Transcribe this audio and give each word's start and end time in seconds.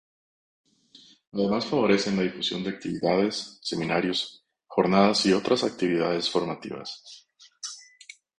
Además 1.31 1.67
favorecen 1.67 2.15
la 2.15 2.23
difusión 2.23 2.63
de 2.63 2.71
actividades, 2.71 3.59
seminarios, 3.61 4.43
jornadas 4.65 5.27
y 5.27 5.33
otras 5.33 5.63
actividades 5.63 6.27
formativas. 6.27 7.03